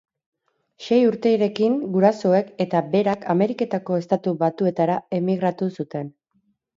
[0.85, 6.09] Sei urterekin gurasoek eta berak Ameriketako Estatu Batuetara emigratu zuten.